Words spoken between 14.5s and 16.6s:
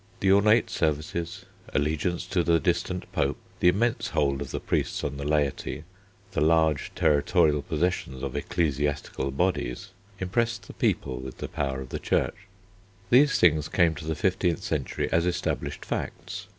century as established facts.